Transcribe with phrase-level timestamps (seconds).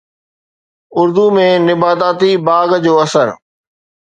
[0.99, 3.27] اردو ۾ نباتاتي باغ جو اثر